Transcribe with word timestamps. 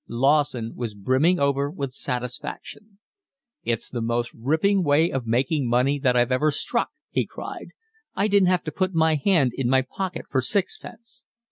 Lawson 0.07 0.73
was 0.75 0.95
brimming 0.95 1.39
over 1.39 1.69
with 1.69 1.93
satisfaction. 1.93 2.97
"It's 3.63 3.87
the 3.87 4.01
most 4.01 4.33
ripping 4.33 4.83
way 4.83 5.11
of 5.11 5.27
making 5.27 5.69
money 5.69 5.99
that 5.99 6.15
I've 6.15 6.31
ever 6.31 6.49
struck," 6.49 6.89
he 7.11 7.27
cried. 7.27 7.67
"I 8.15 8.27
didn't 8.27 8.47
have 8.49 8.63
to 8.63 8.71
put 8.71 8.95
my 8.95 9.13
hand 9.13 9.51
in 9.53 9.69
my 9.69 9.83
pocket 9.83 10.25
for 10.27 10.41
sixpence." 10.41 11.21